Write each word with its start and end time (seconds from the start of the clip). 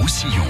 Roussillon. 0.00 0.44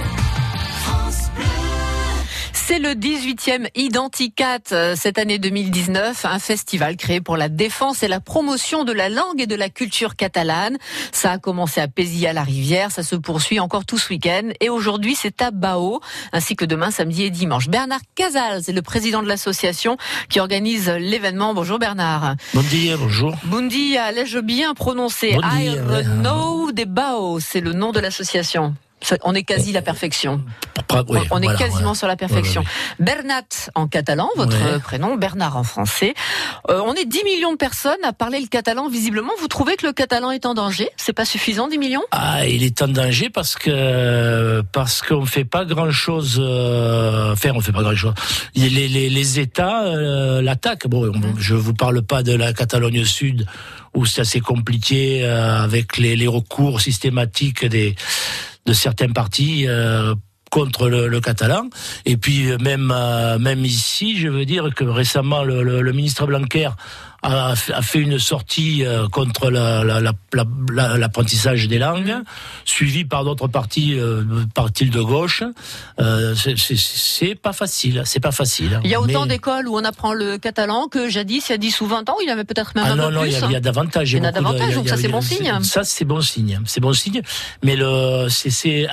C'est 2.53 2.79
le 2.79 2.91
18e 2.91 3.67
Identicat 3.75 4.59
euh, 4.71 4.95
cette 4.95 5.17
année 5.17 5.39
2019, 5.39 6.23
un 6.23 6.39
festival 6.39 6.95
créé 6.95 7.19
pour 7.19 7.35
la 7.35 7.49
défense 7.49 8.01
et 8.01 8.07
la 8.07 8.21
promotion 8.21 8.85
de 8.85 8.93
la 8.93 9.09
langue 9.09 9.41
et 9.41 9.47
de 9.47 9.55
la 9.55 9.67
culture 9.67 10.15
catalane. 10.15 10.77
Ça 11.11 11.33
a 11.33 11.37
commencé 11.37 11.81
à 11.81 11.89
Pézy 11.89 12.25
à 12.27 12.31
la 12.31 12.43
Rivière, 12.43 12.91
ça 12.91 13.03
se 13.03 13.17
poursuit 13.17 13.59
encore 13.59 13.83
tout 13.83 13.97
ce 13.97 14.07
week-end 14.09 14.51
et 14.61 14.69
aujourd'hui 14.69 15.15
c'est 15.15 15.41
à 15.41 15.51
Bao, 15.51 15.99
ainsi 16.31 16.55
que 16.55 16.63
demain 16.63 16.89
samedi 16.89 17.23
et 17.23 17.29
dimanche. 17.29 17.67
Bernard 17.67 17.99
Casals 18.15 18.63
est 18.69 18.73
le 18.73 18.81
président 18.81 19.21
de 19.21 19.27
l'association 19.27 19.97
qui 20.29 20.39
organise 20.39 20.87
l'événement. 20.87 21.53
Bonjour 21.53 21.77
Bernard. 21.77 22.35
Bon 22.53 22.61
dia, 22.61 22.95
bonjour. 22.95 23.35
Bon 23.43 23.67
dia, 23.67 24.13
l'ai-je 24.13 24.39
bien 24.39 24.73
prononcé 24.75 25.33
Bon 25.33 25.41
dia, 25.41 25.73
I 25.73 25.79
ouais. 25.79 26.03
know 26.21 26.71
des 26.71 26.85
Bao, 26.85 27.41
c'est 27.41 27.59
le 27.59 27.73
nom 27.73 27.91
de 27.91 27.99
l'association. 27.99 28.75
On 29.23 29.33
est 29.35 29.43
quasi 29.43 29.71
la 29.71 29.81
perfection. 29.81 30.41
Oui, 31.09 31.19
On 31.31 31.41
est 31.41 31.43
voilà, 31.45 31.57
quasiment 31.57 31.93
sur 31.93 32.07
la 32.07 32.15
perfection. 32.15 32.63
Bernat 32.99 33.43
en 33.75 33.87
catalan, 33.87 34.29
votre 34.35 34.79
prénom, 34.81 35.15
Bernard 35.15 35.57
en 35.57 35.63
français. 35.63 36.13
Euh, 36.69 36.81
on 36.85 36.93
est 36.93 37.05
10 37.05 37.23
millions 37.23 37.51
de 37.51 37.57
personnes 37.57 38.03
à 38.03 38.13
parler 38.13 38.39
le 38.39 38.47
catalan. 38.47 38.89
Visiblement, 38.89 39.31
vous 39.39 39.47
trouvez 39.47 39.75
que 39.77 39.85
le 39.87 39.93
catalan 39.93 40.31
est 40.31 40.45
en 40.45 40.53
danger? 40.53 40.89
C'est 40.97 41.13
pas 41.13 41.25
suffisant, 41.25 41.67
10 41.67 41.77
millions? 41.77 42.03
Ah, 42.11 42.45
il 42.45 42.63
est 42.63 42.81
en 42.81 42.87
danger 42.87 43.29
parce 43.29 43.55
que 43.55 44.61
parce 44.71 45.01
qu'on 45.01 45.25
fait 45.25 45.45
pas 45.45 45.65
grand 45.65 45.91
chose. 45.91 46.39
Euh, 46.43 47.33
enfin, 47.33 47.51
on 47.55 47.61
fait 47.61 47.71
pas 47.71 47.83
grand 47.83 47.95
chose. 47.95 48.13
Les, 48.55 48.69
les, 48.69 49.09
les 49.09 49.39
États 49.39 49.83
euh, 49.85 50.41
l'attaquent. 50.41 50.87
Bon, 50.87 51.01
Mmh. 51.11 51.33
je 51.39 51.55
vous 51.55 51.73
parle 51.73 52.01
pas 52.01 52.23
de 52.23 52.33
la 52.33 52.53
Catalogne 52.53 53.03
Sud 53.05 53.45
où 53.93 54.05
c'est 54.05 54.21
assez 54.21 54.39
compliqué 54.39 55.23
euh, 55.23 55.63
avec 55.63 55.97
les, 55.97 56.15
les 56.15 56.27
recours 56.27 56.79
systématiques 56.79 57.65
des 57.65 57.95
de 58.65 58.73
certains 58.73 59.11
partis. 59.11 59.65
euh, 59.67 60.15
contre 60.51 60.89
le, 60.89 61.21
catalan 61.21 61.69
et 62.05 62.17
puis 62.17 62.51
euh, 62.51 62.57
même 62.59 62.91
euh, 62.93 63.39
même 63.39 63.63
ici 63.63 64.17
je 64.17 64.27
veux 64.27 64.43
dire 64.43 64.75
que 64.75 64.83
récemment 64.83 65.43
le 65.45 65.91
ministre 65.93 66.27
Blanquer 66.27 66.69
a, 67.23 67.55
fait- 67.55 67.73
a 67.73 67.81
fait 67.81 67.99
une 67.99 68.17
sortie 68.19 68.83
euh, 68.85 69.07
contre 69.07 69.49
la- 69.51 69.83
la- 69.83 69.99
la- 69.99 70.13
la- 70.33 70.45
la- 70.73 70.97
l'apprentissage 70.97 71.67
des 71.67 71.77
langues, 71.77 72.15
suivi 72.65 73.05
par 73.05 73.23
d'autres 73.23 73.47
partis, 73.47 73.97
euh, 73.99 74.23
partis 74.55 74.89
de 74.89 75.01
gauche. 75.01 75.43
Euh, 75.99 76.33
c'est- 76.35 77.35
pas 77.35 77.53
facile, 77.53 78.01
c'est 78.05 78.19
pas 78.19 78.31
facile. 78.31 78.79
Il 78.83 78.89
y 78.89 78.95
a 78.95 79.01
autant 79.01 79.21
Mais- 79.25 79.35
d'écoles 79.35 79.67
où 79.67 79.75
on 79.77 79.83
apprend 79.83 80.13
le 80.13 80.37
catalan 80.37 80.87
que 80.87 81.09
jadis, 81.09 81.49
il 81.49 81.51
y 81.51 81.55
a 81.55 81.57
10 81.57 81.79
ou 81.81 81.85
20 81.87 82.09
ans, 82.09 82.15
il 82.21 82.27
y 82.27 82.31
avait 82.31 82.43
peut-être 82.43 82.73
même 82.75 82.85
ah 82.87 82.91
un 82.93 82.95
non, 82.95 83.07
peu 83.09 83.13
non, 83.13 83.23
il 83.25 83.31
plus. 83.31 83.39
y, 83.41 83.43
a- 83.43 83.47
il 83.47 83.53
y 83.53 83.55
a 83.55 83.59
davantage. 83.61 84.11
Il 84.13 84.17
y 84.17 84.21
en 84.21 84.23
a 84.25 84.31
de- 84.31 84.35
davantage, 84.35 84.73
donc 84.75 84.87
ça, 84.89 84.97
c'est 84.97 85.07
bon 85.07 85.21
signe. 85.21 85.51
Ça, 85.63 85.83
c'est 85.83 86.05
bon 86.05 86.21
signe. 86.21 86.59
C'est 86.65 86.81
bon 86.81 86.93
signe. 86.93 87.21
Mais 87.63 87.75
le, 87.75 88.27
c'est, 88.29 88.87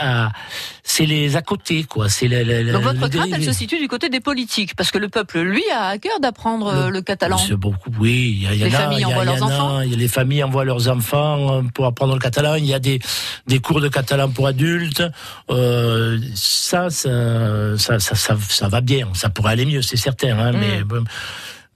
les 1.06 1.36
à 1.36 1.42
côté, 1.42 1.84
quoi. 1.84 2.08
C'est 2.08 2.28
le, 2.28 2.42
le- 2.42 2.72
Donc 2.72 2.82
le- 2.84 2.88
votre 2.98 3.02
le 3.04 3.08
crainte, 3.20 3.30
elle 3.34 3.44
se 3.44 3.52
situe 3.52 3.78
du 3.78 3.88
côté 3.88 4.08
des 4.08 4.20
politiques, 4.20 4.74
parce 4.74 4.90
que 4.90 4.98
le 4.98 5.08
peuple, 5.08 5.40
lui, 5.40 5.62
a 5.72 5.86
à 5.88 5.98
cœur 5.98 6.18
d'apprendre 6.20 6.66
euh, 6.68 6.90
le 6.90 7.00
catalan. 7.02 7.38
Beaucoup, 7.56 7.90
oui. 8.00 8.17
Il 8.18 8.42
y, 8.42 8.46
a- 8.46 8.54
il 8.54 8.60
y 8.60 8.64
Les 8.64 8.70
en 8.70 8.78
a, 8.78 8.82
familles 8.82 8.98
il 8.98 9.00
y 9.00 9.04
a- 9.04 9.08
envoient 9.08 9.22
y 9.22 9.26
leurs 9.26 9.42
en 9.42 9.48
a, 9.48 9.54
enfants? 9.54 9.80
y 9.82 9.94
a 9.94 9.96
Les 9.96 10.08
familles 10.08 10.42
envoient 10.44 10.64
leurs 10.64 10.88
enfants 10.88 11.58
euh, 11.58 11.62
pour 11.74 11.86
apprendre 11.86 12.14
le 12.14 12.20
catalan. 12.20 12.54
Il 12.56 12.66
y 12.66 12.74
a 12.74 12.78
des, 12.78 12.98
des 13.46 13.58
cours 13.60 13.80
de 13.80 13.88
catalan 13.88 14.28
pour 14.28 14.46
adultes. 14.46 15.02
Euh, 15.50 16.18
ça, 16.34 16.90
ça, 16.90 17.78
ça, 17.78 17.98
ça, 17.98 18.68
va 18.68 18.80
bien. 18.80 19.08
Ça 19.14 19.28
pourrait 19.30 19.52
aller 19.52 19.66
mieux, 19.66 19.82
c'est 19.82 19.96
certain. 19.96 20.38
Hein, 20.38 20.52
mais, 20.52 20.82
bon. 20.84 21.04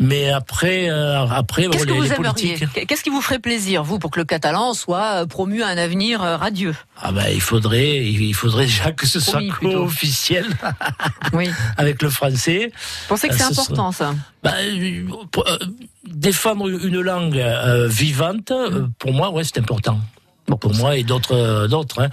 Mais 0.01 0.31
après, 0.31 0.89
euh, 0.91 1.27
après, 1.29 1.69
bon, 1.69 1.69
Mm. 1.69 1.73
Qu'est-ce 1.73 1.87
que 1.87 1.93
les, 1.93 2.09
vous 2.09 2.15
politiques. 2.15 2.87
Qu'est-ce 2.89 3.03
qui 3.05 3.11
vous 3.11 3.21
ferait 3.21 3.39
plaisir, 3.39 3.85
vous, 3.85 3.99
pour 3.99 4.11
que 4.11 4.19
le 4.19 4.25
catalan 4.25 4.75
soit 4.75 5.23
euh, 5.23 5.27
promu 5.27 5.63
à 5.63 5.69
un 5.69 5.77
avenir 5.79 6.23
euh, 6.23 6.37
radieux? 6.37 6.75
Ah 7.01 7.13
ben, 7.13 7.27
il 7.33 7.41
faudrait, 7.41 7.99
il 8.05 8.35
faudrait 8.35 8.65
déjà 8.67 8.93
que 8.93 9.07
ce 9.07 9.21
soit 9.21 9.35
Promis, 9.35 9.51
plutôt. 9.51 9.85
officiel 9.85 10.47
Oui. 11.33 11.49
avec 11.77 12.03
le 12.03 12.11
français. 12.11 12.73
Vous 12.73 13.09
pensez 13.11 13.29
que 13.29 13.35
Ah, 13.35 13.39
c'est 13.49 13.55
ce 13.55 13.61
important, 13.61 13.93
ça? 13.93 14.15
Ben, 14.43 14.55
euh, 14.61 15.05
euh, 15.39 15.59
défendre 16.07 16.69
une 16.69 17.01
langue 17.01 17.39
euh, 17.39 17.87
vivante, 17.89 18.51
euh, 18.51 18.87
pour 18.99 19.13
moi, 19.13 19.31
ouais, 19.31 19.45
c'est 19.45 19.59
important. 19.59 20.01
Bon, 20.49 20.57
pour 20.57 20.75
moi 20.75 20.97
et 20.97 21.05
d'autres, 21.05 21.35
euh, 21.37 21.69
d'autres. 21.69 22.01
Hein. 22.03 22.09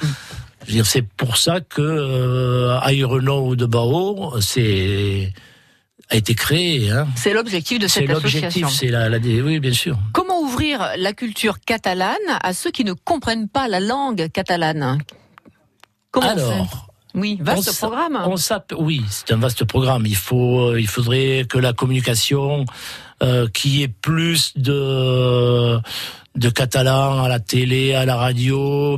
Je 0.63 0.67
veux 0.67 0.73
dire, 0.73 0.85
c'est 0.85 1.01
pour 1.01 1.37
ça 1.37 1.61
que 1.61 1.81
euh, 1.81 2.77
Aéronau 2.81 3.55
de 3.55 3.65
Bao, 3.65 4.39
c'est 4.41 5.33
a 6.09 6.15
été 6.15 6.33
créé. 6.33 6.89
Hein. 6.91 7.07
C'est 7.15 7.33
l'objectif 7.33 7.79
de 7.79 7.87
C'est 7.87 8.01
cette 8.01 8.09
l'objectif, 8.09 8.63
association. 8.65 8.69
c'est 8.69 8.87
la, 8.87 9.09
la, 9.09 9.17
oui, 9.19 9.59
bien 9.59 9.73
sûr. 9.73 9.97
Comment 10.11 10.41
ouvrir 10.41 10.89
la 10.97 11.13
culture 11.13 11.59
catalane 11.59 12.17
à 12.41 12.53
ceux 12.53 12.71
qui 12.71 12.83
ne 12.83 12.93
comprennent 12.93 13.47
pas 13.47 13.67
la 13.67 13.79
langue 13.79 14.29
catalane? 14.31 14.97
Comment 16.11 16.29
Alors. 16.29 16.85
Oui, 17.15 17.39
vaste 17.41 17.69
on 17.71 17.87
programme. 17.87 18.19
On 18.23 18.35
oui, 18.77 19.01
c'est 19.09 19.31
un 19.31 19.37
vaste 19.37 19.65
programme. 19.65 20.05
Il 20.05 20.15
faut, 20.15 20.69
euh, 20.69 20.79
il 20.79 20.87
faudrait 20.87 21.45
que 21.49 21.57
la 21.57 21.73
communication, 21.73 22.65
euh, 23.23 23.47
qui 23.47 23.81
est 23.81 23.87
plus 23.87 24.53
de 24.55 25.79
de 26.35 26.49
catalan 26.49 27.23
à 27.23 27.27
la 27.27 27.39
télé, 27.39 27.95
à 27.95 28.05
la 28.05 28.15
radio. 28.15 28.97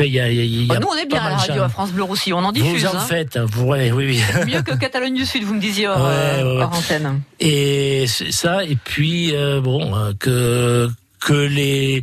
Il 0.00 0.06
y 0.06 0.20
a, 0.20 0.30
y 0.30 0.70
a- 0.70 0.74
Oh, 0.74 0.78
nous, 0.80 0.88
on 0.92 0.96
est 0.96 1.06
bien 1.06 1.22
à 1.22 1.30
la 1.30 1.36
radio, 1.36 1.62
à 1.62 1.68
France 1.68 1.92
Bleu 1.92 2.02
Roussy, 2.02 2.32
on 2.32 2.38
en 2.38 2.52
diffuse. 2.52 2.84
Vous 2.84 2.90
en 2.94 2.96
hein. 2.98 3.00
faites, 3.00 3.38
vous, 3.38 3.66
ouais, 3.66 3.90
oui, 3.92 4.06
oui. 4.36 4.44
Mieux 4.46 4.62
que 4.62 4.74
Catalogne 4.74 5.14
du 5.14 5.24
Sud, 5.26 5.44
vous 5.44 5.54
me 5.54 5.60
disiez 5.60 5.88
hors, 5.88 5.98
Ouais, 5.98 6.42
euh, 6.42 6.60
hors 6.62 6.72
antenne. 6.76 7.20
Et 7.40 8.06
ça, 8.08 8.64
et 8.64 8.76
puis 8.76 9.34
euh, 9.34 9.60
bon, 9.60 9.94
euh, 9.96 10.12
que 10.18 10.88
que 11.20 11.32
les 11.32 12.02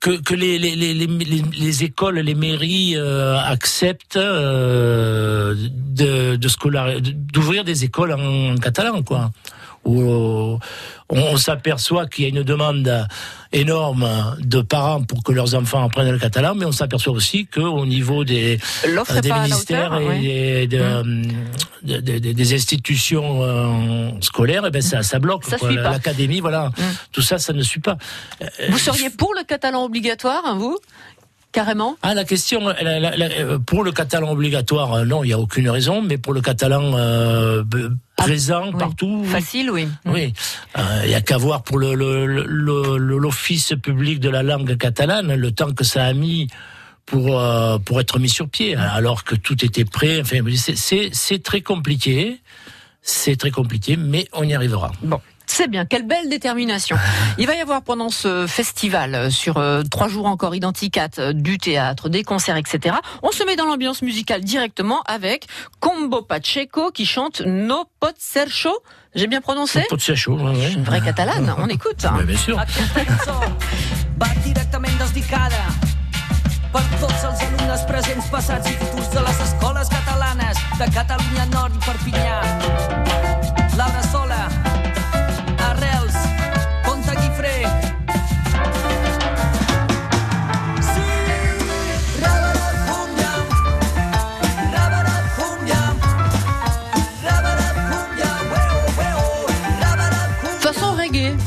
que, 0.00 0.20
que 0.20 0.34
les, 0.34 0.58
les, 0.58 0.76
les, 0.76 0.92
les, 0.92 1.06
les- 1.06 1.42
les 1.58 1.84
écoles, 1.84 2.18
les 2.18 2.34
mairies 2.34 2.94
euh, 2.96 3.38
acceptent 3.38 4.16
euh, 4.16 5.54
de, 5.56 6.36
d'ouvrir 6.36 7.64
des 7.64 7.84
écoles 7.84 8.12
en, 8.12 8.56
catalan, 8.56 9.02
quoi. 9.02 9.30
Où 9.84 10.00
euh, 10.00 10.58
on, 11.10 11.20
on 11.20 11.36
s'aperçoit 11.36 12.06
qu'il 12.06 12.24
y 12.24 12.26
a 12.26 12.30
une 12.30 12.42
demande 12.42 13.06
énorme 13.52 14.08
de 14.40 14.62
parents 14.62 15.02
pour 15.02 15.22
que 15.22 15.30
leurs 15.32 15.54
enfants 15.54 15.84
apprennent 15.84 16.10
le 16.10 16.18
catalan, 16.18 16.54
mais 16.54 16.64
on 16.64 16.72
s'aperçoit 16.72 17.12
aussi 17.12 17.46
qu'au 17.46 17.84
niveau 17.86 18.24
des, 18.24 18.58
la 19.30 19.42
ministères 19.42 19.92
hauteur. 19.92 20.00
et 20.00 20.06
ouais. 20.08 20.20
des, 20.20 20.66
de, 20.66 20.78
euh, 20.80 21.02
de- 21.82 22.00
de- 22.00 22.18
de- 22.18 22.32
des 22.32 22.54
institutions 22.54 23.42
euh, 23.44 24.08
scolaires, 24.20 24.64
eh 24.66 24.70
ben 24.70 24.82
ça, 24.82 25.02
ça 25.02 25.18
bloque. 25.18 25.44
L'académie, 25.92 26.40
voilà, 26.40 26.70
tout 27.12 27.22
ça, 27.22 27.38
ça 27.38 27.52
ne 27.52 27.62
suit 27.62 27.80
pas. 27.80 27.96
Euh, 28.42 28.46
Vous 28.70 28.78
seriez 28.78 29.10
pour 29.10 29.34
le 29.34 29.44
catalan 29.44 29.84
obligatoire, 29.84 30.42
hein, 30.46 30.56
vous? 30.58 30.78
Carrément? 31.54 31.96
Ah, 32.02 32.14
la 32.14 32.24
question, 32.24 32.66
la- 32.66 32.98
la- 32.98 33.16
la- 33.16 33.26
euh, 33.30 33.58
pour 33.60 33.84
le 33.84 33.92
catalan 33.92 34.28
obligatoire, 34.32 34.92
euh, 34.92 35.04
non, 35.04 35.22
il 35.22 35.28
n'y 35.28 35.32
a 35.32 35.38
aucune 35.38 35.70
raison, 35.70 36.02
mais 36.02 36.18
pour 36.18 36.32
le 36.34 36.40
catalan 36.40 36.92
euh, 36.96 37.62
b- 37.62 37.90
présent 38.16 38.72
partout, 38.72 39.20
oui. 39.22 39.28
Facile, 39.28 39.70
oui. 39.70 39.86
Oui, 40.04 40.32
Euh, 40.76 41.02
il 41.04 41.10
y 41.10 41.14
a 41.14 41.20
qu'à 41.20 41.36
voir 41.38 41.62
pour 41.62 41.78
le, 41.78 41.94
le- 41.94 42.26
le- 42.26 42.44
le- 42.98 43.18
l'office 43.18 43.72
public 43.80 44.18
de 44.18 44.28
la 44.30 44.42
langue 44.42 44.76
catalane, 44.76 45.32
le 45.32 45.50
temps 45.52 45.72
que 45.72 45.84
ça 45.84 46.04
a 46.04 46.12
mis 46.12 46.48
pour 47.06 47.38
euh, 47.40 47.78
pour 47.78 48.00
être 48.00 48.18
mis 48.18 48.28
sur 48.28 48.48
pied, 48.48 48.74
alors 48.74 49.22
que 49.22 49.36
tout 49.36 49.64
était 49.64 49.84
prêt. 49.84 50.20
Enfin, 50.22 50.40
c'est 50.56 51.42
très 51.44 51.60
compliqué, 51.60 52.40
c'est 53.00 53.36
très 53.36 53.52
compliqué, 53.52 53.96
mais 53.96 54.26
on 54.32 54.42
y 54.42 54.54
arrivera. 54.54 54.90
Bon. 55.02 55.20
C'est 55.46 55.68
bien, 55.68 55.84
quelle 55.84 56.06
belle 56.06 56.28
détermination. 56.28 56.96
Il 57.38 57.46
va 57.46 57.54
y 57.54 57.60
avoir 57.60 57.82
pendant 57.82 58.08
ce 58.08 58.46
festival, 58.46 59.14
euh, 59.14 59.30
sur 59.30 59.58
euh, 59.58 59.82
trois 59.90 60.08
jours 60.08 60.26
encore 60.26 60.54
identiques, 60.54 60.98
euh, 61.18 61.32
du 61.32 61.58
théâtre, 61.58 62.08
des 62.08 62.24
concerts, 62.24 62.56
etc. 62.56 62.96
On 63.22 63.30
se 63.30 63.44
met 63.44 63.56
dans 63.56 63.66
l'ambiance 63.66 64.02
musicale 64.02 64.42
directement 64.42 65.02
avec 65.02 65.46
Combo 65.80 66.22
Pacheco 66.22 66.90
qui 66.90 67.06
chante 67.06 67.42
No 67.44 67.84
Pot 68.00 68.14
Ser 68.18 68.48
Chaud. 68.48 68.78
J'ai 69.14 69.26
bien 69.26 69.40
prononcé 69.40 69.84
Pot 69.88 69.96
de 69.96 70.14
chaud, 70.14 70.36
ouais, 70.36 70.56
ouais. 70.56 70.72
Une 70.72 70.82
vraie 70.82 71.00
catalane, 71.00 71.54
on 71.58 71.68
écoute. 71.68 72.04
Ouais, 72.16 72.24
bien 72.24 72.36
sûr. 72.36 72.60
Desdicada 74.98 75.64
per 76.72 76.82
tots 77.00 77.24
els 77.28 77.44
alumnes 77.46 77.84
presents, 77.86 78.30
passats 78.32 78.70
i 78.70 78.74
futurs 78.80 79.10
de 79.14 79.26
les 79.26 79.42
escoles 79.46 79.92
catalanes 79.92 80.64
de 80.80 80.90
Catalunya 80.98 81.46
Nord 81.52 81.78
i 81.78 81.84
Perpinyà. 81.86 83.23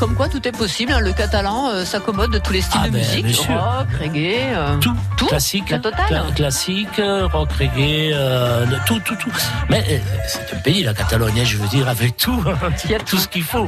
Comme 0.08 0.16
quoi 0.16 0.30
tout 0.30 0.48
est 0.48 0.52
possible. 0.58 0.94
hein. 0.94 1.00
Le 1.02 1.12
catalan 1.12 1.68
euh, 1.70 1.84
s'accommode 1.84 2.32
de 2.32 2.40
tous 2.40 2.54
les 2.54 2.62
styles 2.62 2.80
Ah 2.84 2.88
de 2.88 2.94
ben, 2.94 3.00
musique, 3.24 3.38
rock, 3.50 3.88
reggae, 4.00 4.36
euh, 4.54 4.78
Tout, 4.80 4.96
Tout 5.18 5.26
classique, 5.28 5.70
La 5.70 5.80
totale 5.80 6.06
cla- 6.10 6.34
classique, 6.34 7.00
euh, 7.00 7.28
rock, 7.28 7.50
reggae, 7.60 8.14
euh, 8.14 8.66
tout, 8.86 9.00
tout, 9.02 9.16
tout. 9.18 9.32
Mais 9.70 10.02
c'est 10.28 10.54
un 10.56 10.60
pays, 10.60 10.84
la 10.84 10.94
Catalogne, 10.94 11.42
hein, 11.42 11.44
je 11.44 11.58
veux 11.58 11.68
dire, 11.68 11.90
avec 11.90 12.16
tout, 12.16 12.42
Il 12.86 12.92
y 12.92 12.96
a 12.96 13.00
tout 13.00 13.18
ce 13.18 13.28
qu'il 13.28 13.44
faut. 13.44 13.68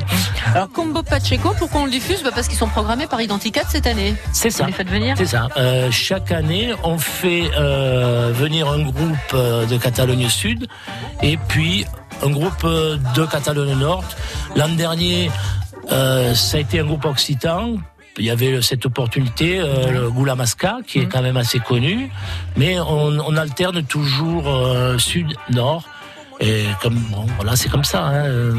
Alors 0.55 0.69
Combo 0.71 1.03
Pacheco, 1.03 1.53
pourquoi 1.57 1.81
on 1.81 1.85
le 1.85 1.91
diffuse 1.91 2.23
bah 2.23 2.29
Parce 2.33 2.47
qu'ils 2.47 2.57
sont 2.57 2.67
programmés 2.69 3.07
par 3.07 3.19
Identicat 3.19 3.63
cette 3.67 3.85
année. 3.87 4.15
C'est 4.31 4.49
ça. 4.49 4.65
les 4.65 4.71
faites 4.71 4.89
venir 4.89 5.15
C'est 5.17 5.25
ça. 5.25 5.47
Chaque 5.91 6.31
année, 6.31 6.73
on 6.83 6.97
fait 6.97 7.49
venir 8.33 8.69
un 8.69 8.79
groupe 8.83 9.33
de 9.33 9.77
Catalogne 9.77 10.29
Sud 10.29 10.67
et 11.21 11.35
puis 11.49 11.85
un 12.23 12.29
groupe 12.29 12.65
de 12.65 13.25
Catalogne 13.25 13.75
Nord. 13.77 14.03
L'an 14.55 14.69
dernier, 14.69 15.29
euh, 15.91 16.33
ça 16.35 16.57
a 16.57 16.59
été 16.59 16.79
un 16.79 16.85
groupe 16.85 17.05
occitan. 17.05 17.75
Il 18.17 18.25
y 18.25 18.31
avait 18.31 18.61
cette 18.61 18.85
opportunité, 18.85 19.59
euh, 19.61 19.91
le 19.91 20.09
Goula 20.11 20.35
Masca, 20.35 20.77
qui 20.85 20.99
est 20.99 21.05
quand 21.05 21.21
même 21.21 21.37
assez 21.37 21.59
connu, 21.59 22.09
mais 22.57 22.77
on, 22.79 23.17
on 23.25 23.37
alterne 23.37 23.81
toujours 23.83 24.47
euh, 24.49 24.97
sud-nord. 24.97 25.83
Et 26.41 26.63
comme 26.81 26.95
bon, 26.95 27.25
voilà, 27.35 27.55
c'est 27.57 27.69
comme 27.69 27.83
ça. 27.83 28.01
Hein. 28.05 28.25
euh, 28.25 28.53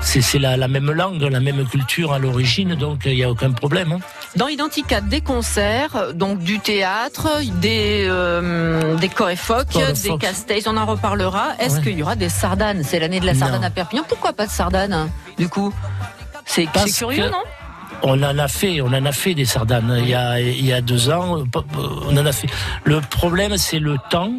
C'est 0.00 0.38
la, 0.38 0.56
la 0.56 0.66
même 0.68 0.90
langue, 0.90 1.20
la 1.22 1.40
même 1.40 1.66
culture 1.66 2.12
à 2.12 2.18
l'origine, 2.18 2.74
donc 2.74 3.02
il 3.04 3.14
n'y 3.16 3.22
a 3.24 3.30
aucun 3.30 3.50
problème. 3.52 3.92
hein. 3.92 3.98
Dans 4.36 4.48
Identicat, 4.48 5.00
des 5.02 5.20
concerts, 5.20 6.14
donc 6.14 6.38
du 6.38 6.58
théâtre, 6.58 7.28
des, 7.60 8.06
euh, 8.08 8.94
des 8.96 9.08
Choréphoques. 9.08 9.68
des 9.72 10.68
on 10.68 10.76
en 10.76 10.86
reparlera. 10.86 11.48
Est-ce 11.58 11.76
Ouais. 11.76 11.82
qu'il 11.82 11.98
y 11.98 12.02
aura 12.02 12.16
des 12.16 12.28
sardanes? 12.30 12.82
C'est 12.82 12.98
l'année 12.98 13.20
de 13.20 13.26
la 13.26 13.34
Non. 13.34 13.40
sardane 13.40 13.64
à 13.64 13.70
Perpignan. 13.70 14.04
Pourquoi 14.08 14.32
pas 14.32 14.46
de 14.46 14.50
sardanes, 14.50 14.92
hein, 14.94 15.08
du 15.38 15.48
coup? 15.48 15.72
C'est 16.54 16.66
curieux, 16.96 17.28
non 17.30 17.42
On 18.02 18.22
en 18.22 18.38
a 18.38 18.48
fait, 18.48 18.80
on 18.80 18.88
en 18.88 19.04
a 19.04 19.12
fait 19.12 19.34
des 19.34 19.44
sardanes. 19.44 19.94
Il 20.02 20.08
y 20.08 20.14
a, 20.14 20.40
il 20.40 20.64
y 20.64 20.72
a 20.72 20.80
deux 20.80 21.10
ans, 21.10 21.44
on 22.08 22.16
en 22.16 22.26
a 22.26 22.32
fait. 22.32 22.48
Le 22.84 23.00
problème, 23.00 23.56
c'est 23.56 23.78
le 23.78 23.96
temps. 24.10 24.32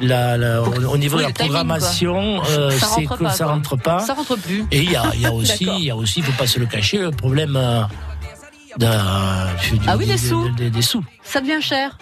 La, 0.00 0.36
la- 0.36 0.60
au 0.62 0.66
au 0.94 0.96
niveau 0.98 1.16
Oui, 1.18 1.22
de 1.22 1.28
la 1.28 1.34
programmation, 1.34 2.42
euh, 2.50 2.70
c'est 2.72 3.04
que 3.06 3.14
pas, 3.22 3.30
ça 3.30 3.44
quoi. 3.44 3.52
rentre 3.54 3.76
pas. 3.76 4.00
Ça 4.00 4.14
rentre 4.14 4.34
plus. 4.36 4.64
Et 4.72 4.78
il 4.78 4.90
y 4.90 4.96
a, 4.96 5.04
il 5.14 5.20
y 5.20 5.26
a 5.26 5.32
aussi, 5.40 5.64
il 5.78 5.84
y 5.84 5.90
a 5.90 5.96
aussi, 5.96 6.22
faut 6.22 6.32
pas 6.32 6.46
se 6.48 6.58
le 6.58 6.66
cacher, 6.66 6.98
le 6.98 7.12
problème 7.12 7.54
euh, 7.56 7.82
de, 8.78 8.86
Ah 9.86 9.96
oui, 9.96 10.06
des 10.06 10.18
sous. 10.18 10.48
des- 10.50 10.70
des 10.70 10.82
sous. 10.82 11.04
Ça 11.22 11.40
devient 11.40 11.60
cher. 11.62 11.98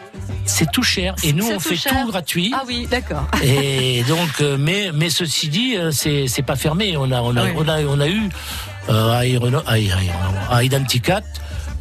C'est 0.47 0.70
tout 0.73 0.82
cher. 0.82 1.14
Et 1.25 1.35
nous, 1.35 1.47
on 1.47 1.55
tout 1.55 1.61
fait 1.61 1.76
cher. 1.76 1.93
tout 2.02 2.11
gratuit. 2.11 2.52
Ah 2.56 2.62
oui, 2.67 2.87
d'accord. 2.91 3.26
Et 3.43 4.02
donc, 4.05 4.31
euh, 4.41 4.56
mais, 4.58 4.91
mais 4.94 5.11
ceci 5.11 5.49
dit, 5.49 5.76
c'est, 5.93 6.43
pas 6.47 6.56
fermé. 6.56 6.97
On 6.97 7.11
a, 7.12 7.20
on 7.20 7.37
a, 7.37 7.44
Oui. 7.44 7.50
on 7.56 7.69
a, 7.69 7.81
on 7.82 8.00
a 8.00 8.08
eu 8.08 8.31
à, 8.90 9.25
Ireno- 9.25 9.62
à, 9.66 9.75
à- 9.75 10.56
à 10.56 10.62
Identicat 10.64 11.22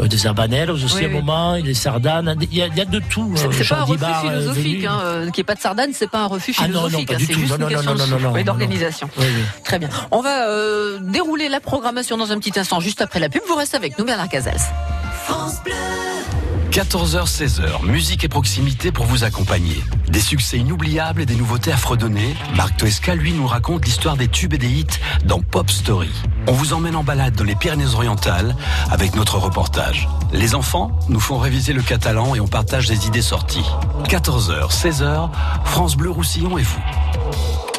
euh, 0.01 0.07
des 0.07 0.27
habaneros 0.27 0.73
aussi 0.75 0.95
Oui, 0.97 1.03
à 1.03 1.07
un 1.07 1.09
oui. 1.09 1.15
moment, 1.15 1.59
des 1.59 1.73
sardanes, 1.73 2.35
il 2.51 2.55
y 2.57 2.61
a, 2.61 2.67
il 2.67 2.75
y 2.77 2.81
a 2.81 2.85
de 2.85 2.99
tout. 2.99 3.33
C'est 3.35 3.47
euh, 3.47 3.65
pas 3.67 3.75
un 3.81 3.83
refus 3.83 3.99
Bar, 3.99 4.25
euh, 4.25 4.29
philosophique, 4.29 4.85
hein, 4.85 4.99
qu'il 5.25 5.31
n'y 5.33 5.39
ait 5.39 5.43
pas 5.43 5.55
de 5.55 5.59
sardane, 5.59 5.89
c'est 5.93 6.09
pas 6.09 6.19
un 6.19 6.27
refus 6.27 6.55
Ah 6.57 6.67
non, 6.67 6.73
non, 6.73 6.79
philosophique, 6.87 7.07
pas 7.09 7.15
du 7.15 7.25
c'est 7.25 7.33
tout. 7.33 7.39
juste 7.39 7.51
Non, 7.51 7.55
une 7.57 7.61
non, 7.63 7.67
question 7.69 7.95
non, 7.95 8.07
non, 8.07 8.19
non, 8.19 8.31
non, 8.33 8.43
d'organisation. 8.43 9.09
Oui, 9.17 9.25
oui. 9.27 9.43
Très 9.65 9.77
bien. 9.79 9.89
On 10.11 10.21
va 10.21 10.47
euh, 10.47 10.99
dérouler 11.01 11.49
la 11.49 11.59
programmation 11.59 12.15
dans 12.17 12.31
un 12.31 12.37
petit 12.39 12.57
instant, 12.57 12.79
juste 12.79 13.01
après 13.01 13.19
la 13.19 13.27
pub. 13.29 13.41
Vous 13.47 13.55
restez 13.55 13.75
avec 13.77 13.97
nous, 13.99 14.05
Bernard 14.05 14.29
Casals. 14.29 14.55
14h-16h, 16.71 17.83
musique 17.83 18.23
et 18.23 18.27
proximité 18.27 18.91
pour 18.91 19.05
vous 19.05 19.23
accompagner. 19.23 19.83
Des 20.09 20.19
succès 20.19 20.57
inoubliables 20.57 21.21
et 21.21 21.25
des 21.25 21.35
nouveautés 21.35 21.71
à 21.71 21.77
fredonner. 21.77 22.35
Marc 22.55 22.77
Toesca, 22.77 23.15
lui, 23.15 23.33
nous 23.33 23.47
raconte 23.47 23.85
l'histoire 23.85 24.15
des 24.15 24.27
tubes 24.27 24.53
et 24.53 24.59
des 24.59 24.69
hits 24.69 24.85
dans 25.25 25.41
Pop 25.41 25.71
Story. 25.71 26.11
On 26.47 26.51
vous 26.51 26.73
emmène 26.73 26.95
en 26.95 27.03
balade 27.03 27.33
dans 27.33 27.43
les 27.43 27.55
Pyrénées-Orientales 27.55 28.55
avec 28.91 29.15
notre 29.15 29.39
reportage. 29.39 30.07
Les 30.31 30.53
enfants 30.53 30.91
nous 31.09 31.19
font 31.19 31.39
réviser 31.39 31.73
le 31.73 31.81
catalan 31.81 32.35
et 32.35 32.39
on 32.39 32.47
partage 32.47 32.87
des 32.87 33.07
idées 33.07 33.23
sorties. 33.23 33.65
14h, 34.05 34.71
16h, 34.71 35.29
France 35.65 35.95
Bleu 35.95 36.11
Roussillon 36.11 36.59
et 36.59 36.63
vous. 36.63 37.68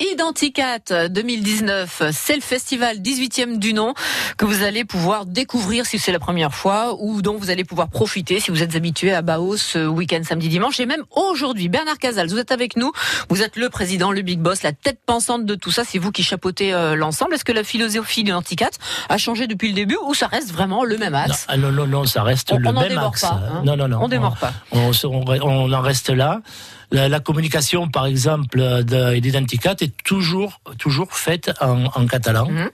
Identicat 0.02 1.08
2019, 1.10 2.04
c'est 2.12 2.36
le 2.36 2.42
festival 2.42 2.98
18e 2.98 3.60
du 3.60 3.74
nom 3.74 3.94
que 4.36 4.44
vous 4.44 4.62
allez 4.62 4.84
pouvoir 4.84 5.26
découvrir 5.26 5.86
si 5.86 6.00
c'est 6.00 6.12
la 6.12 6.20
première 6.20 6.54
fois 6.54 6.98
ou 7.00 7.22
dont 7.22 7.38
vous 7.38 7.50
allez 7.50 7.64
pouvoir 7.64 7.88
profiter 7.88 8.42
si 8.42 8.52
vous 8.52 8.62
êtes 8.62 8.76
habitué 8.76 9.14
à 9.14 9.22
Baos 9.22 9.56
ce 9.56 9.88
week-end 9.88 10.20
samedi 10.28 10.50
dimanche 10.50 10.82
et 10.82 10.86
même 10.86 11.04
aujourd'hui. 11.12 11.70
Bernard 11.70 11.98
Casals, 11.98 12.28
vous 12.28 12.40
êtes 12.40 12.52
avec 12.52 12.76
nous, 12.76 12.92
vous 13.30 13.42
êtes 13.42 13.56
le 13.56 13.70
président, 13.70 14.12
le 14.12 14.22
big 14.22 14.40
boss, 14.42 14.64
la 14.64 14.74
tête 14.74 15.00
pensante 15.06 15.46
de 15.46 15.56
tout 15.56 15.72
ça, 15.72 15.84
c'est 15.86 15.98
vous 15.98 16.12
qui 16.12 16.24
chapeautez 16.24 16.74
euh, 16.74 16.98
l'ensemble. 16.98 17.34
Est-ce 17.36 17.46
que 17.46 17.54
la 17.54 17.64
philosophie 17.64 18.26
d'Identicat 18.26 18.72
a 19.08 19.18
changé 19.18 19.48
depuis 19.48 19.70
le 19.70 19.76
début 19.76 19.98
ou 20.06 20.14
ça 20.14 20.28
reste 20.28 20.52
vraiment 20.52 20.84
le 20.84 20.98
même 20.98 21.16
axe? 21.16 21.48
Non, 21.58 21.72
non, 21.72 21.88
non, 21.88 22.04
ça 22.06 22.22
reste 22.22 22.52
On- 22.52 22.58
le 22.58 22.68
on 22.68 22.74
même 22.74 22.98
axe. 22.98 23.22
pas, 23.22 23.28
hein. 23.50 23.62
Non, 23.64 23.78
non, 23.78 23.88
non. 23.88 24.00
On 24.02 24.10
démord 24.10 24.36
pas. 24.36 24.52
On 24.74 25.72
en 25.72 25.82
reste 25.82 26.10
là. 26.10 26.42
La, 26.96 27.10
la 27.10 27.20
communication, 27.20 27.88
par 27.90 28.06
exemple, 28.06 28.58
de- 28.84 29.20
d'Identicat 29.20 29.76
est 29.82 29.94
toujours, 30.04 30.62
toujours 30.78 31.12
faite 31.14 31.52
en, 31.62 31.86
en 31.86 32.06
catalan. 32.08 32.50
Mhm. 32.50 32.70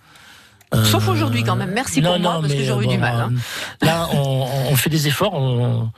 Euh, 0.73 0.83
Sauf 0.85 1.07
aujourd'hui 1.09 1.43
quand 1.43 1.57
même. 1.57 1.71
Merci 1.71 2.01
pour 2.01 2.17
moi, 2.19 2.39
parce 2.41 2.53
que 2.53 2.63
j'aurais 2.63 2.85
eu 2.85 2.87
du 2.87 2.97
mal, 2.97 3.15
hein. 3.15 3.31
euh, 3.33 3.85
Là, 3.85 4.07
on, 4.13 4.47
on 4.71 4.75
fait 4.77 4.89
des 4.89 5.07
efforts. 5.07 5.33
On, 5.33 5.89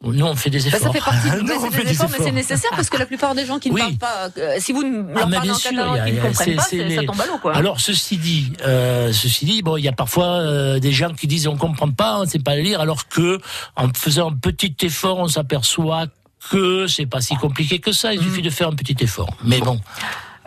nous, 0.00 0.24
on 0.24 0.36
fait 0.36 0.48
des 0.48 0.60
Bah, 0.60 0.66
efforts. 0.68 0.80
ça 0.80 0.92
fait 0.92 1.04
partie 1.04 1.28
Nous, 1.36 1.42
mais 1.44 1.54
on 1.54 1.60
c'est 1.70 1.76
fait 1.76 1.84
des 1.84 1.90
efforts, 1.90 2.08
mais 2.16 2.24
c'est 2.24 2.30
nécessaire 2.32 2.70
parce 2.70 2.88
que 2.88 2.96
la 2.96 3.04
plupart 3.04 3.34
des 3.34 3.44
gens 3.44 3.58
qui 3.58 3.70
ne 3.72 3.76
parlent 3.76 3.96
pas, 3.96 4.28
euh, 4.38 4.54
si 4.60 4.72
vous 4.72 4.84
ne 4.84 5.02
Ah, 5.10 5.18
leur 5.18 5.28
mais 5.28 5.34
parlez 5.36 5.48
bien 5.48 5.56
en 5.56 5.58
sûr, 5.58 5.70
catalan 5.72 5.94
il 5.94 5.98
y 5.98 6.00
a- 6.00 6.06
et 6.08 6.10
qu'ils 6.12 6.20
ne 6.22 6.26
comprennent 6.28 6.56
pas, 6.56 6.62
ça 6.62 7.02
tombe 7.04 7.20
à 7.20 7.26
l'eau, 7.26 7.38
quoi. 7.42 7.56
Alors 7.56 7.80
ceci 7.80 8.16
dit, 8.16 8.52
euh, 8.64 9.12
ceci 9.12 9.44
dit, 9.44 9.60
bon, 9.62 9.76
il 9.76 9.82
y 9.84 9.88
a 9.88 9.92
parfois 9.92 10.26
euh, 10.38 10.78
des 10.78 10.92
gens 10.92 11.10
qui 11.12 11.26
disent 11.26 11.48
on 11.48 11.56
comprend 11.56 11.90
pas, 11.90 12.20
on 12.20 12.26
sait 12.26 12.38
pas 12.38 12.54
lire, 12.54 12.80
alors 12.80 13.08
que 13.08 13.40
en 13.74 13.88
faisant 13.92 14.30
un 14.30 14.36
petit 14.36 14.74
effort, 14.82 15.18
on 15.18 15.26
s'aperçoit 15.28 16.06
que 16.50 16.86
c'est 16.86 17.06
pas 17.06 17.20
si 17.20 17.34
compliqué 17.36 17.78
que 17.78 17.92
ça. 17.92 18.12
Il 18.14 18.22
suffit 18.22 18.42
de 18.42 18.50
faire 18.50 18.68
un 18.68 18.74
petit 18.74 18.96
effort. 19.02 19.30
Mais 19.44 19.60
bon, 19.60 19.80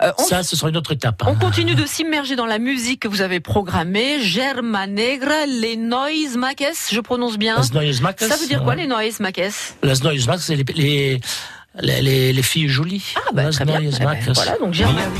Euh, 0.02 0.10
on, 0.18 0.24
ça, 0.24 0.42
ce 0.42 0.56
sera 0.56 0.68
une 0.68 0.76
autre 0.76 0.90
étape. 0.92 1.22
on 1.26 1.36
continue 1.36 1.76
de 1.76 1.86
s'immerger 1.86 2.34
dans 2.34 2.46
la 2.46 2.58
musique 2.58 3.00
que 3.02 3.08
vous 3.08 3.20
avez 3.22 3.38
programmée. 3.38 4.20
Germa 4.20 4.88
Negra, 4.88 5.46
les 5.46 5.76
Noise 5.76 6.36
Maques, 6.36 6.64
je 6.90 6.98
prononce 7.00 7.38
bien. 7.38 7.56
Las 7.56 7.72
Neues 7.72 8.00
Maques, 8.02 8.20
Ça 8.20 8.36
veut 8.36 8.48
dire 8.48 8.64
quoi, 8.64 8.74
les 8.74 8.88
Noise 8.88 9.20
Maques 9.20 9.40
Las 9.82 10.02
Neues 10.02 10.26
Maques, 10.26 10.40
c'est 10.40 10.56
les, 10.56 10.64
les, 10.74 11.20
les, 11.80 12.02
les- 12.02 12.32
les 12.32 12.42
filles 12.42 12.68
jolies. 12.68 13.04
Ah, 13.14 13.20
bah, 13.32 13.44
Las 13.44 13.54
très 13.54 13.64
bien. 13.64 13.78
Neues 13.80 13.90
Eh 13.94 13.98
ben, 14.00 14.04
Maques. 14.06 14.28
voilà, 14.34 14.58
donc 14.58 14.74
Germa. 14.74 14.92
ben 14.94 15.10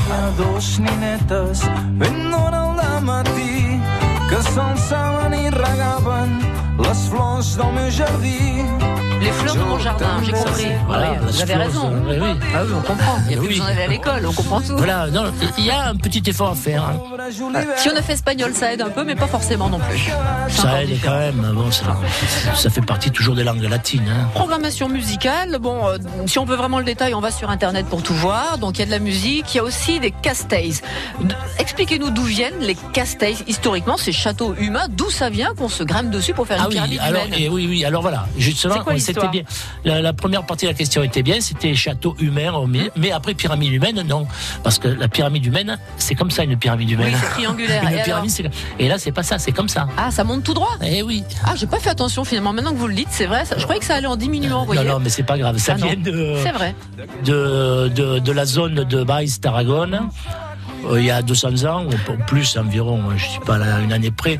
que 4.29 4.41
i 5.35 5.49
regaven 5.49 6.31
les 6.79 7.09
flors 7.09 7.55
del 7.55 7.71
meu 7.73 7.89
jardí. 7.91 8.92
Les 9.23 9.31
fleurs 9.31 9.55
de 9.55 9.61
mon 9.61 9.79
jardin, 9.79 10.21
j'ai 10.25 10.31
compris. 10.33 10.65
Voilà, 10.87 11.13
vous 11.21 11.41
avez 11.41 11.53
raison. 11.55 11.93
oui, 12.07 12.15
oui. 12.21 12.27
Ah 12.53 12.59
oui, 12.65 12.71
on 12.77 12.81
comprend. 12.81 13.17
Il 13.25 13.27
n'y 13.29 13.33
a 13.33 13.37
plus 13.37 13.47
Oui. 13.47 13.53
besoin 13.53 13.67
d'aller 13.67 13.81
à 13.83 13.87
l'école, 13.87 14.25
on 14.27 14.33
comprend 14.33 14.61
tout. 14.61 14.75
Voilà, 14.77 15.07
non, 15.07 15.23
il 15.57 15.65
y 15.65 15.71
a 15.71 15.87
un 15.87 15.95
petit 15.95 16.21
effort 16.29 16.49
à 16.51 16.55
faire. 16.55 16.83
hein. 16.83 16.99
Si 17.77 17.89
on 17.89 17.95
a 17.95 18.01
fait 18.01 18.13
espagnol, 18.13 18.51
ça 18.53 18.73
aide 18.73 18.81
un 18.81 18.89
peu, 18.89 19.03
mais 19.03 19.15
pas 19.15 19.27
forcément 19.27 19.69
non 19.69 19.79
plus. 19.79 20.09
Ça 20.49 20.83
aide 20.83 20.89
différent. 20.89 21.13
quand 21.13 21.19
même. 21.19 21.51
Bon, 21.55 21.71
ça, 21.71 21.95
ça 22.55 22.69
fait 22.69 22.81
partie 22.81 23.11
toujours 23.11 23.35
des 23.35 23.43
langues 23.43 23.61
latines. 23.63 24.03
hein. 24.09 24.27
Programmation 24.33 24.89
musicale, 24.89 25.57
bon, 25.59 25.87
euh, 25.87 25.97
si 26.25 26.37
on 26.39 26.45
veut 26.45 26.55
vraiment 26.55 26.79
le 26.79 26.85
détail, 26.85 27.13
on 27.13 27.21
va 27.21 27.31
sur 27.31 27.49
internet 27.49 27.85
pour 27.87 28.03
tout 28.03 28.13
voir. 28.15 28.57
Donc 28.57 28.77
il 28.77 28.79
y 28.79 28.83
a 28.83 28.85
de 28.85 28.91
la 28.91 28.99
musique, 28.99 29.53
il 29.53 29.57
y 29.57 29.59
a 29.59 29.63
aussi 29.63 29.99
des 29.99 30.11
castays. 30.11 30.71
D- 31.21 31.35
Expliquez-nous 31.59 32.09
d'où 32.09 32.23
viennent 32.23 32.59
les 32.59 32.75
castays. 32.93 33.35
Historiquement, 33.47 33.97
ces 33.97 34.11
châteaux 34.11 34.53
humains, 34.59 34.87
d'où 34.89 35.09
ça 35.09 35.29
vient 35.29 35.53
qu'on 35.57 35.69
se 35.69 35.83
grimpe 35.83 36.09
dessus 36.09 36.33
pour 36.33 36.45
faire 36.47 36.57
Ah 36.59 36.65
une 36.65 36.71
pyramide 36.71 36.99
alors, 37.01 37.25
humaine 37.25 37.39
et 37.39 37.49
oui, 37.49 37.67
oui, 37.69 37.85
alors 37.85 38.01
voilà, 38.01 38.25
justement, 38.37 38.75
on 38.85 38.95
l'histoire 39.13 39.31
bien, 39.31 39.43
c'était 39.47 39.89
la, 39.89 40.01
la 40.01 40.13
première 40.13 40.45
partie 40.45 40.65
de 40.65 40.71
la 40.71 40.77
question 40.77 41.03
était 41.03 41.23
bien, 41.23 41.39
c'était 41.41 41.73
château 41.75 42.15
humain, 42.19 42.51
mais, 42.67 42.91
mais 42.95 43.11
après 43.11 43.33
pyramide 43.33 43.71
humaine, 43.73 44.03
non, 44.07 44.27
parce 44.63 44.79
que 44.79 44.87
la 44.87 45.07
pyramide 45.07 45.45
humaine, 45.45 45.77
c'est 45.97 46.15
comme 46.15 46.31
ça 46.31 46.43
une 46.43 46.57
pyramide 46.57 46.89
humaine. 46.91 47.13
Oui, 47.13 47.19
c'est 47.21 47.29
triangulaire. 47.29 47.83
Une 47.89 47.99
Et 47.99 48.03
pyramide, 48.03 48.51
et 48.79 48.87
là, 48.87 48.97
c'est 48.97 49.11
pas 49.11 49.23
ça, 49.23 49.37
c'est 49.39 49.51
comme 49.51 49.69
ça. 49.69 49.87
Ah, 49.97 50.11
ça 50.11 50.23
monte 50.23 50.43
tout 50.43 50.53
droit 50.53 50.77
Eh 50.81 51.01
oui. 51.03 51.23
Ah, 51.45 51.53
j'ai 51.55 51.67
pas 51.67 51.79
fait 51.79 51.89
attention 51.89 52.23
finalement. 52.23 52.53
Maintenant 52.53 52.71
que 52.71 52.77
vous 52.77 52.87
le 52.87 52.93
dites, 52.95 53.07
c'est 53.11 53.25
vrai. 53.25 53.45
ça- 53.45 53.57
Je 53.57 53.63
croyais 53.63 53.79
que 53.79 53.85
ça 53.85 53.95
allait 53.95 54.07
en 54.07 54.15
diminuant, 54.15 54.59
vous 54.61 54.65
voyez. 54.67 54.83
Non, 54.83 54.93
non, 54.93 54.99
mais 54.99 55.09
c'est 55.09 55.23
pas 55.23 55.37
grave. 55.37 55.57
Ça 55.57 55.73
Ah 55.75 55.77
non. 55.79 55.87
vient 55.87 55.95
de, 55.97 56.35
C'est 56.43 56.51
vrai. 56.51 56.75
de, 57.25 57.89
de, 57.93 58.19
de 58.19 58.31
la 58.31 58.45
zone 58.45 58.83
de 58.83 59.03
Baïs 59.03 59.39
Tarragone. 59.39 60.09
Euh, 60.85 60.99
il 60.99 61.05
y 61.05 61.11
a 61.11 61.21
200 61.21 61.65
ans, 61.65 61.85
ou 61.85 62.23
plus 62.25 62.57
environ, 62.57 63.01
hein, 63.09 63.13
je 63.17 63.25
suis 63.25 63.39
pas 63.41 63.57
là 63.57 63.79
une 63.79 63.93
année 63.93 64.11
près, 64.11 64.39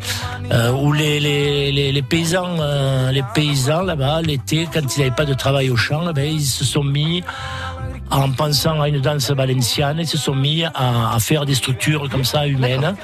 euh, 0.52 0.72
où 0.72 0.94
les, 0.94 1.20
les, 1.20 1.72
les, 1.72 1.92
les 1.92 2.02
paysans, 2.02 2.58
euh, 2.60 3.12
les 3.12 3.24
paysans 3.34 3.84
là-bas, 3.84 4.22
l'été, 4.22 4.68
quand 4.72 4.96
ils 4.96 5.00
n'avaient 5.00 5.16
pas 5.16 5.26
de 5.26 5.34
travail 5.34 5.70
au 5.70 5.76
champ, 5.76 6.12
ils 6.18 6.42
se 6.42 6.66
sont 6.66 6.84
mis, 6.84 7.24
en 8.12 8.30
pensant 8.32 8.82
à 8.82 8.90
une 8.90 9.02
danse 9.02 9.32
valenciane, 9.32 9.98
ils 10.00 10.08
se 10.08 10.18
sont 10.18 10.36
mis 10.36 10.64
à, 10.64 11.14
à 11.14 11.20
faire 11.20 11.46
des 11.46 11.56
structures 11.56 12.10
comme 12.10 12.26
ça 12.26 12.48
humaines 12.48 12.96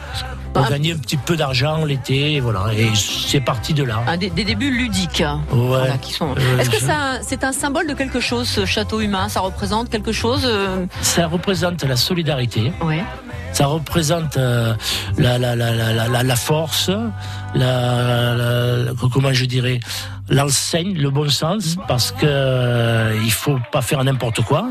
pour 0.53 0.65
Ah. 0.65 0.69
gagner 0.69 0.93
un 0.93 0.97
petit 0.97 1.17
peu 1.17 1.35
d'argent 1.35 1.85
l'été, 1.85 2.33
et 2.33 2.39
voilà. 2.39 2.65
Et 2.75 2.89
c'est 2.95 3.39
parti 3.41 3.73
de 3.73 3.83
là. 3.83 4.01
Un 4.07 4.17
des, 4.17 4.29
des 4.29 4.43
débuts 4.43 4.71
ludiques. 4.71 5.21
hein, 5.21 5.41
Ouais. 5.51 5.57
Voilà, 5.67 5.97
qui 5.97 6.13
sont. 6.13 6.29
Euh, 6.37 6.57
Est-ce 6.59 6.69
que 6.69 6.79
ça, 6.79 7.19
c'est 7.21 7.43
un 7.43 7.51
symbole 7.51 7.87
de 7.87 7.93
quelque 7.93 8.19
chose, 8.19 8.47
ce 8.47 8.65
château 8.65 8.99
humain? 9.01 9.29
Ça 9.29 9.39
représente 9.41 9.89
quelque 9.89 10.11
chose 10.11 10.43
euh, 10.45 10.85
Ça 11.01 11.27
représente 11.27 11.83
la 11.83 11.95
solidarité. 11.95 12.71
Ouais. 12.81 13.03
Ça 13.51 13.65
représente 13.65 14.37
euh, 14.37 14.73
la, 15.17 15.37
la, 15.39 15.55
la, 15.55 15.73
la, 16.23 16.35
force, 16.35 16.91
la, 17.55 18.35
la- 18.35 18.91
comment 19.11 19.33
je 19.33 19.45
dirais, 19.45 19.79
l'enseigne, 20.29 20.93
le 20.95 21.09
bon 21.09 21.29
sens, 21.29 21.75
parce 21.87 22.11
que 22.11 22.25
euh, 22.25 23.19
il 23.23 23.31
faut 23.31 23.57
pas 23.71 23.81
faire 23.81 24.03
n'importe 24.03 24.41
quoi. 24.43 24.67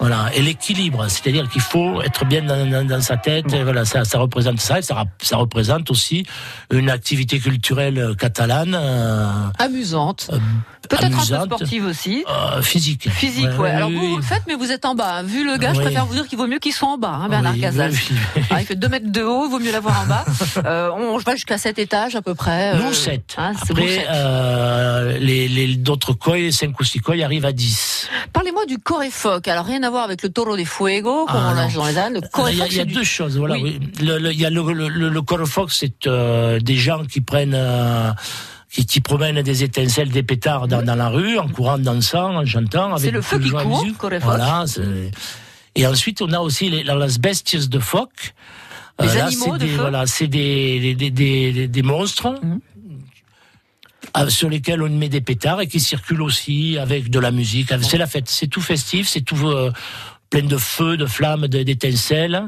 Voilà, 0.00 0.30
et 0.34 0.40
l'équilibre, 0.40 1.06
c'est-à-dire 1.08 1.46
qu'il 1.50 1.60
faut 1.60 2.00
être 2.00 2.24
bien 2.24 2.42
dans, 2.42 2.64
dans, 2.68 2.86
dans 2.86 3.00
sa 3.02 3.18
tête. 3.18 3.52
Et 3.52 3.62
voilà, 3.62 3.84
ça, 3.84 4.04
ça 4.04 4.18
représente 4.18 4.58
ça, 4.58 4.78
et 4.78 4.82
ça, 4.82 5.36
représente 5.36 5.90
aussi 5.90 6.24
une 6.72 6.88
activité 6.88 7.38
culturelle 7.38 8.14
catalane, 8.18 8.74
euh, 8.74 9.26
Amusante. 9.58 10.30
euh, 10.32 10.38
Peut-être 10.88 11.04
un 11.04 11.10
peu 11.10 11.44
sportive 11.54 11.84
aussi. 11.84 12.24
euh, 12.28 12.62
physique. 12.62 13.08
Physique, 13.10 13.46
ouais. 13.60 13.70
Alors 13.70 13.90
oui, 13.90 13.96
vous, 13.96 14.08
vous 14.12 14.16
le 14.16 14.22
faites, 14.22 14.42
mais 14.48 14.54
vous 14.54 14.72
êtes 14.72 14.84
en 14.86 14.94
bas. 14.96 15.22
Vu 15.22 15.44
le 15.46 15.56
gars, 15.58 15.72
je 15.74 15.80
préfère 15.80 16.06
vous 16.06 16.14
dire 16.14 16.26
qu'il 16.26 16.38
vaut 16.38 16.46
mieux 16.48 16.58
qu'il 16.58 16.72
soit 16.72 16.88
en 16.88 16.98
bas, 16.98 17.12
hein, 17.22 17.28
Bernard 17.28 17.52
Oui, 17.52 17.60
Casals. 17.60 17.92
Ah, 18.50 18.60
il 18.60 18.66
fait 18.66 18.74
2 18.76 18.88
mètres 18.88 19.12
de 19.12 19.22
haut, 19.22 19.44
il 19.46 19.50
vaut 19.50 19.60
mieux 19.60 19.70
l'avoir 19.70 20.00
en 20.02 20.06
bas. 20.06 20.24
Euh, 20.66 20.90
on 20.94 21.16
va 21.18 21.34
jusqu'à 21.36 21.58
7 21.58 21.78
étages 21.78 22.16
à 22.16 22.22
peu 22.22 22.34
près. 22.34 22.76
Nous, 22.76 22.88
euh, 22.88 22.92
7. 22.92 23.34
hein, 23.38 23.52
Après, 23.62 24.06
euh, 24.10 25.18
les, 25.18 25.48
les 25.48 25.74
d'autres 25.76 26.12
coils, 26.12 26.52
5 26.52 26.78
ou 26.78 26.84
6 26.84 26.98
coils, 27.00 27.22
arrivent 27.22 27.44
à 27.46 27.52
10. 27.52 28.08
Parlez-moi 28.32 28.66
du 28.66 28.78
coréfoc. 28.78 29.46
Alors 29.48 29.64
rien 29.64 29.82
à 29.82 29.89
voir 29.90 30.04
avec 30.04 30.22
le 30.22 30.30
taureau 30.30 30.56
des 30.56 30.64
fuego, 30.64 31.26
comme 31.26 31.36
Ah, 31.36 31.50
on 31.52 31.54
l'a 31.54 31.68
dans 31.68 31.86
les 31.86 31.98
ânes. 31.98 32.14
Le 32.14 32.20
Il 32.50 32.56
y 32.58 32.62
a, 32.62 32.66
y 32.66 32.80
du- 32.86 32.94
deux 32.94 33.04
choses. 33.04 33.36
Voilà, 33.38 33.56
Oui. 33.56 33.78
oui. 33.80 34.06
Le, 34.06 34.18
le- 34.18 34.32
y 34.32 34.46
a 34.46 34.50
le, 34.50 34.62
le, 34.72 34.88
c'est 35.72 36.06
euh, 36.06 36.58
des 36.60 36.76
gens 36.76 37.04
qui 37.04 37.20
prennent, 37.20 37.54
euh, 37.54 38.10
qui, 38.72 38.86
qui 38.86 39.00
promènent 39.00 39.42
des 39.42 39.64
étincelles, 39.64 40.10
des 40.10 40.22
pétards 40.22 40.68
dans, 40.68 40.82
dans 40.82 40.94
la 40.94 41.08
rue, 41.08 41.38
en 41.38 41.48
courant, 41.48 41.78
dansant, 41.78 42.36
en 42.36 42.46
chantant. 42.46 42.96
C'est 42.98 43.10
le 43.10 43.22
feu 43.22 43.38
qui 43.38 43.50
court. 43.50 43.84
Voilà. 44.22 44.64
Et 45.74 45.86
ensuite, 45.86 46.20
on 46.22 46.32
a 46.32 46.38
aussi 46.40 46.68
les, 46.70 46.82
les 46.82 47.18
bestias 47.20 47.66
de 47.68 47.78
phoque. 47.78 48.34
Les 49.00 49.06
là, 49.06 49.26
animaux 49.26 49.44
c'est 49.46 49.52
de 49.52 49.58
des, 49.58 49.76
Voilà, 49.76 50.06
c'est 50.06 50.26
des, 50.26 50.80
des, 50.94 51.10
des, 51.10 51.52
des, 51.52 51.68
des 51.68 51.82
monstres. 51.82 52.26
Euh, 52.26 52.56
sur 54.28 54.48
lesquels 54.48 54.82
on 54.82 54.88
met 54.90 55.08
des 55.08 55.20
pétards 55.20 55.60
et 55.60 55.66
qui 55.66 55.80
circulent 55.80 56.22
aussi 56.22 56.78
avec 56.78 57.10
de 57.10 57.18
la 57.18 57.30
musique. 57.30 57.72
C'est 57.82 57.98
la 57.98 58.06
fête, 58.06 58.28
c'est 58.28 58.46
tout 58.48 58.60
festif, 58.60 59.08
c'est 59.08 59.20
tout 59.22 59.48
euh, 59.48 59.72
plein 60.30 60.42
de 60.42 60.56
feu, 60.56 60.96
de 60.96 61.06
flammes, 61.06 61.46
d'étincelles. 61.48 62.42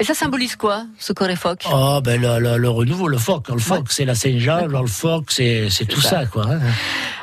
Et 0.00 0.04
ça 0.04 0.14
symbolise 0.14 0.56
quoi, 0.56 0.86
ce 0.98 1.12
coréfoc 1.12 1.64
Oh 1.72 2.00
ben 2.02 2.20
le, 2.20 2.40
le, 2.40 2.56
le 2.56 2.68
renouveau, 2.68 3.06
le 3.06 3.18
phoque, 3.18 3.48
le 3.50 3.58
phoque, 3.58 3.78
Ouais. 3.80 3.84
c'est 3.90 4.04
la 4.04 4.16
Saint-Jean, 4.16 4.66
le 4.66 4.84
phoque, 4.86 5.26
c'est 5.30 5.70
c'est 5.70 5.84
tout 5.84 6.00
ça. 6.00 6.10
ça, 6.10 6.26
quoi. 6.26 6.46
hein. 6.50 6.60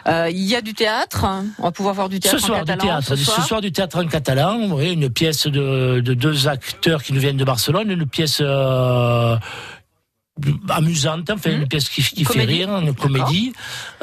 Euh, 0.07 0.29
Il 0.31 0.43
y 0.45 0.55
a 0.55 0.61
du 0.61 0.73
théâtre. 0.73 1.25
On 1.57 1.63
va 1.63 1.71
pouvoir 1.71 1.93
voir 1.93 2.07
du 2.07 2.21
théâtre 2.21 2.39
Ce 2.39 2.45
soir 2.45 2.59
en 2.59 2.61
du 2.61 2.67
catalan. 2.67 3.01
théâtre, 3.01 3.15
ce 3.17 3.41
soir 3.41 3.59
du 3.59 3.73
théâtre 3.73 3.97
en 4.01 4.07
catalan, 4.07 4.69
oui, 4.71 4.93
une 4.93 5.09
pièce 5.09 5.45
de, 5.47 5.99
de 5.99 6.13
deux 6.13 6.47
acteurs 6.47 7.03
qui 7.03 7.11
nous 7.11 7.19
viennent 7.19 7.35
de 7.37 7.43
Barcelone, 7.43 7.91
une 7.91 8.05
pièce 8.05 8.37
euh, 8.39 9.35
amusante, 10.69 11.29
enfin 11.29 11.51
une 11.51 11.67
pièce 11.67 11.89
qui, 11.89 12.01
qui 12.03 12.25
fait 12.25 12.43
rire, 12.45 12.69
une 12.79 12.93
comédie. 12.93 13.53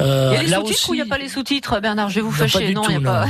Euh, 0.00 0.32
Il 0.42 0.48
y 0.48 0.54
a 0.54 0.58
les 0.60 0.64
sous-titres 0.66 0.90
ou 0.90 0.94
il 0.94 0.96
n'y 0.98 1.02
a 1.02 1.06
pas 1.06 1.18
les 1.18 1.28
sous-titres, 1.28 1.80
Bernard? 1.80 2.10
Je 2.10 2.16
vais 2.16 2.20
vous 2.22 2.32
fâcher. 2.32 2.72
Non, 2.74 2.82
il 2.88 2.98
n'y 2.98 3.06
a 3.06 3.26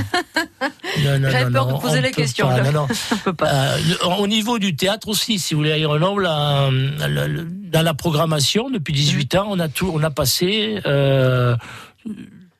pas. 0.60 0.68
J'avais 1.02 1.50
peur 1.50 1.66
non, 1.68 1.76
de 1.76 1.80
poser 1.80 2.00
la 2.00 2.10
question, 2.10 2.48
pas, 2.48 2.62
non, 2.62 2.72
non. 2.72 2.86
On 3.12 3.16
peut 3.16 3.32
pas. 3.32 3.50
Euh, 3.52 3.78
au 4.18 4.26
niveau 4.26 4.58
du 4.58 4.76
théâtre 4.76 5.08
aussi, 5.08 5.38
si 5.38 5.54
vous 5.54 5.60
voulez, 5.60 5.78
la- 5.78 6.70
la- 6.70 7.08
la- 7.08 7.28
dans 7.72 7.82
la 7.82 7.94
programmation, 7.94 8.70
depuis 8.70 8.92
18 8.92 9.34
ans, 9.36 9.46
on 9.50 9.58
a 9.58 9.68
tout, 9.68 9.90
on 9.92 10.02
a 10.02 10.10
passé 10.10 10.80
euh, 10.86 11.56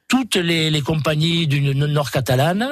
toutes 0.09 0.37
les, 0.37 0.71
les 0.71 0.81
compagnies 0.83 1.47
du 1.47 1.61
nord 1.75 2.11
catalane. 2.11 2.67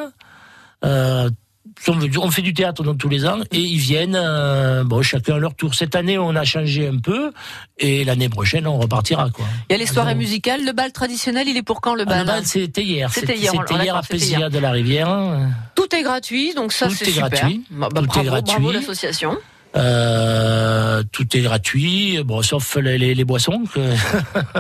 On 1.89 2.31
fait 2.31 2.43
du 2.43 2.55
théâtre 2.55 2.83
dans 2.83 2.95
tous 2.95 3.09
les 3.09 3.27
ans 3.27 3.39
et 3.51 3.59
ils 3.59 3.79
viennent, 3.79 4.17
euh, 4.19 4.85
bon, 4.85 5.03
chacun 5.03 5.37
à 5.37 5.39
leur 5.39 5.55
tour. 5.55 5.75
Cette 5.75 5.97
année, 5.97 6.19
on 6.19 6.35
a 6.37 6.45
changé 6.45 6.87
un 6.89 6.99
peu 6.99 7.33
et 7.79 8.05
l'année 8.05 8.29
prochaine, 8.29 8.67
on 8.67 8.79
repartira. 8.79 9.31
Quoi. 9.31 9.45
Il 9.69 9.73
y 9.73 9.77
a 9.77 9.79
les 9.79 9.87
soirées 9.87 10.11
Alors, 10.11 10.21
musicales. 10.21 10.65
Le 10.65 10.73
bal 10.73 10.93
traditionnel, 10.93 11.49
il 11.49 11.57
est 11.57 11.63
pour 11.63 11.81
quand 11.81 11.95
le 11.95 12.03
ah, 12.03 12.11
bal 12.11 12.21
le 12.21 12.27
bal, 12.27 12.47
c'était 12.47 12.83
hier. 12.83 13.11
C'était 13.13 13.37
hier, 13.37 13.53
C'était 13.53 13.75
hier 13.75 13.95
d'accord, 13.95 13.97
à 13.97 14.03
Pézilla 14.03 14.39
hier. 14.39 14.51
de 14.51 14.59
la 14.59 14.71
Rivière. 14.71 15.39
Tout 15.75 15.95
est 15.95 16.03
gratuit, 16.03 16.55
donc 16.55 16.73
ça 16.73 16.89
c'est 16.91 17.07
est 17.09 17.13
super. 17.13 17.29
gratuit. 17.31 17.65
Bah, 17.71 17.89
bah, 17.93 18.03
Tout 18.03 18.19
est 18.19 18.25
gratuit. 18.25 18.55
bravo 18.61 18.73
l'association. 18.73 19.37
Euh, 19.77 21.03
tout 21.11 21.37
est 21.37 21.41
gratuit, 21.41 22.23
bon, 22.25 22.43
sauf 22.43 22.77
les, 22.77 22.97
les, 22.97 23.15
les 23.15 23.25
boissons. 23.25 23.65
Que, 23.75 23.81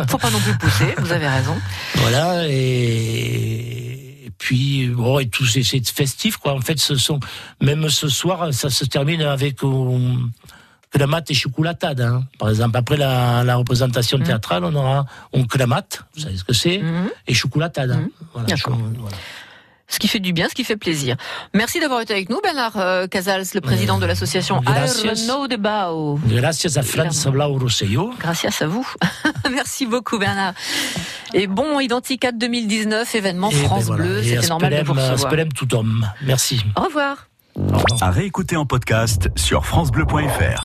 Faut 0.08 0.18
pas 0.18 0.30
non 0.30 0.40
plus 0.40 0.54
pousser. 0.58 0.94
Vous 0.99 1.12
avez 1.12 1.28
raison. 1.28 1.54
voilà, 1.96 2.49
et 2.49 3.83
puis, 4.44 4.88
bon, 4.88 5.18
et 5.20 5.28
tout, 5.28 5.46
c'est 5.46 5.62
festif, 5.90 6.36
quoi. 6.36 6.52
En 6.52 6.60
fait, 6.60 6.78
ce 6.78 6.96
sont, 6.96 7.18
même 7.62 7.88
ce 7.88 8.08
soir, 8.08 8.52
ça 8.52 8.68
se 8.68 8.84
termine 8.84 9.22
avec 9.22 9.62
um, 9.62 10.30
clamat 10.90 11.22
et 11.30 11.34
chocolatade, 11.34 12.02
hein. 12.02 12.24
Par 12.38 12.50
exemple, 12.50 12.76
après 12.76 12.98
la, 12.98 13.42
la 13.42 13.56
représentation 13.56 14.18
théâtrale, 14.18 14.62
on 14.64 14.74
aura 14.74 15.06
un 15.34 15.44
clamat, 15.44 15.86
vous 16.14 16.20
savez 16.24 16.36
ce 16.36 16.44
que 16.44 16.52
c'est, 16.52 16.78
Mhm. 16.78 17.08
et 17.26 17.32
chocolatade. 17.32 17.90
hein. 17.92 18.08
Voilà. 18.34 18.54
Ce 19.86 19.98
qui 19.98 20.08
fait 20.08 20.18
du 20.20 20.32
bien, 20.32 20.48
ce 20.48 20.54
qui 20.54 20.64
fait 20.64 20.76
plaisir. 20.78 21.16
Merci 21.52 21.78
d'avoir 21.80 22.00
été 22.00 22.12
avec 22.12 22.28
nous, 22.28 22.40
Bernard 22.42 22.76
euh, 22.76 23.06
Casals, 23.06 23.44
le 23.54 23.60
président 23.60 23.98
de 23.98 24.06
l'association 24.06 24.60
Gracias. 24.60 25.04
Aerno 25.08 25.46
de 25.46 25.56
Bao. 25.56 26.18
Gracias 26.26 26.76
a 26.76 26.82
Franz 26.82 27.28
Blau 27.30 27.58
Rosselló. 27.58 28.12
Gracias 28.18 28.60
à 28.60 28.66
vous. 28.66 28.86
Merci 29.50 29.86
beaucoup, 29.86 30.18
Bernard. 30.18 30.54
Et 31.34 31.48
bon 31.48 31.80
Identicat 31.80 32.30
2019, 32.30 33.12
événement 33.16 33.50
Et 33.50 33.54
ben 33.54 33.64
France 33.64 33.84
voilà. 33.86 34.04
Bleu, 34.04 34.22
c'était 34.22 34.46
normal 34.46 34.70
de 34.70 34.84
vous 34.84 34.92
recevoir. 34.92 35.12
Aspelem 35.14 35.52
tout 35.52 35.74
homme. 35.74 36.08
Merci. 36.22 36.64
Au 36.76 36.84
revoir. 36.84 37.28
À 38.00 38.10
réécouter 38.10 38.56
en 38.56 38.66
podcast 38.66 39.28
sur 39.34 39.66
FranceBleu.fr. 39.66 40.52